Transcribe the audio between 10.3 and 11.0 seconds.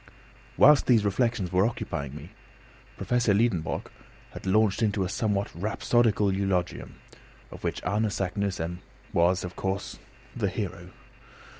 the hero.